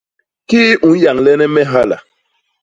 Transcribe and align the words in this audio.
Kii 0.49 0.79
u 0.87 0.89
nyahlene 1.01 1.47
me 1.53 1.61
hala? 1.71 1.97